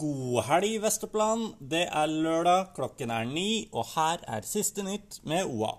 God 0.00 0.46
helg, 0.48 0.78
Vesterplan. 0.80 1.50
Det 1.60 1.82
er 1.84 2.08
lørdag, 2.08 2.70
klokken 2.76 3.10
er 3.12 3.26
ni, 3.28 3.68
og 3.72 3.84
her 3.92 4.22
er 4.24 4.46
siste 4.48 4.84
nytt 4.86 5.18
med 5.28 5.44
OA. 5.44 5.74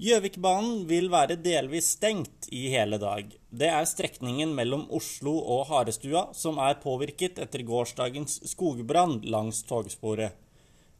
Gjøvikbanen 0.00 0.84
vil 0.88 1.10
være 1.12 1.38
delvis 1.40 1.90
stengt 1.96 2.48
i 2.56 2.66
hele 2.72 2.96
dag. 3.00 3.32
Det 3.48 3.68
er 3.68 3.88
strekningen 3.88 4.52
mellom 4.56 4.86
Oslo 4.96 5.34
og 5.40 5.66
Harestua 5.68 6.26
som 6.36 6.60
er 6.60 6.78
påvirket 6.80 7.40
etter 7.44 7.64
gårsdagens 7.68 8.38
skogbrann 8.52 9.18
langs 9.28 9.62
togsporet. 9.68 10.36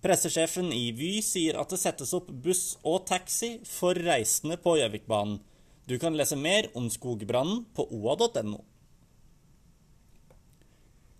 Pressesjefen 0.00 0.72
i 0.72 0.90
Vy 0.96 1.12
sier 1.24 1.61
at 1.61 1.72
det 1.72 1.80
settes 1.80 2.12
opp 2.16 2.29
buss 2.45 2.79
og 2.84 3.06
taxi 3.08 3.58
for 3.68 3.96
reisende 3.96 4.56
på 4.61 4.79
Gjøvikbanen. 4.80 5.40
Du 5.88 5.98
kan 6.00 6.16
lese 6.16 6.36
mer 6.40 6.68
om 6.77 6.88
skogbrannen 6.92 7.66
på 7.77 7.88
oa.no. 7.88 8.61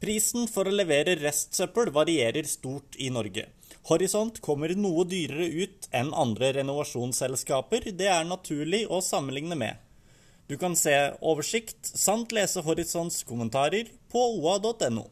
Prisen 0.01 0.47
for 0.49 0.65
å 0.65 0.73
levere 0.73 1.19
restsøppel 1.21 1.91
varierer 1.93 2.47
stort 2.49 2.97
i 2.97 3.11
Norge. 3.13 3.45
Horisont 3.91 4.39
kommer 4.41 4.73
noe 4.73 5.05
dyrere 5.09 5.49
ut 5.61 5.89
enn 5.93 6.15
andre 6.17 6.55
renovasjonsselskaper 6.57 7.91
det 7.99 8.09
er 8.09 8.25
naturlig 8.25 8.87
å 8.89 9.03
sammenligne 9.05 9.59
med. 9.61 9.77
Du 10.49 10.57
kan 10.59 10.73
se 10.75 10.95
oversikt 11.21 11.85
samt 11.85 12.33
lese 12.33 12.65
Horisonts 12.65 13.21
kommentarer 13.29 13.93
på 14.11 14.25
oa.no. 14.41 15.05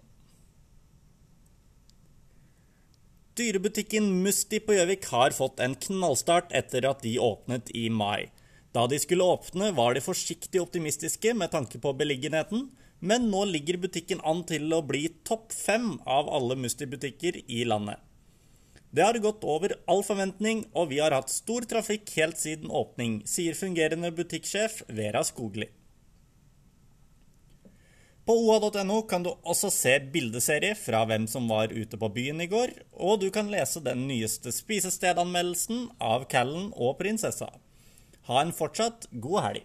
Dyrebutikken 3.39 4.09
Musti 4.25 4.59
på 4.59 4.75
Gjøvik 4.75 5.05
har 5.13 5.37
fått 5.37 5.61
en 5.63 5.77
knallstart 5.79 6.51
etter 6.59 6.89
at 6.89 7.05
de 7.05 7.19
åpnet 7.23 7.71
i 7.77 7.87
mai. 7.93 8.33
Da 8.75 8.89
de 8.91 8.99
skulle 8.99 9.29
åpne, 9.37 9.71
var 9.77 9.95
de 9.95 10.03
forsiktig 10.03 10.59
optimistiske 10.65 11.37
med 11.37 11.53
tanke 11.53 11.79
på 11.79 11.93
beliggenheten, 12.01 12.67
men 13.01 13.31
nå 13.31 13.45
ligger 13.53 13.79
butikken 13.83 14.21
an 14.27 14.45
til 14.49 14.73
å 14.75 14.83
bli 14.87 15.07
topp 15.29 15.53
fem 15.55 15.97
av 16.07 16.31
alle 16.35 16.59
Musti-butikker 16.59 17.43
i 17.47 17.65
landet. 17.69 18.01
Det 18.91 19.05
har 19.05 19.19
gått 19.21 19.45
over 19.45 19.75
all 19.87 20.01
forventning, 20.05 20.65
og 20.73 20.89
vi 20.93 21.01
har 21.03 21.13
hatt 21.13 21.31
stor 21.31 21.67
trafikk 21.69 22.09
helt 22.17 22.41
siden 22.41 22.73
åpning, 22.73 23.21
sier 23.29 23.57
fungerende 23.59 24.11
butikksjef 24.17 24.81
Vera 24.89 25.21
Skogli. 25.29 25.69
På 28.29 28.35
oa.no 28.45 29.03
kan 29.09 29.23
du 29.25 29.31
også 29.49 29.71
se 29.73 29.95
bildeserie 30.13 30.75
fra 30.77 31.01
hvem 31.09 31.25
som 31.33 31.47
var 31.49 31.73
ute 31.73 31.97
på 31.97 32.11
byen 32.13 32.43
i 32.45 32.49
går, 32.49 32.75
og 32.93 33.23
du 33.23 33.31
kan 33.33 33.49
lese 33.49 33.81
den 33.81 34.03
nyeste 34.09 34.53
spisestedanmeldelsen 34.53 35.87
av 35.97 36.27
Callen 36.29 36.69
og 36.77 36.99
prinsessa. 37.01 37.49
Ha 38.29 38.43
en 38.43 38.53
fortsatt 38.53 39.09
god 39.25 39.45
helg. 39.47 39.65